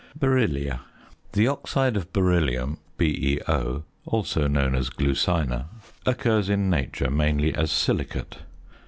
[0.17, 0.79] BERYLLIA.
[1.33, 5.65] The oxide of beryllium, BeO (also known as glucina),
[6.07, 8.37] occurs in nature mainly as silicate.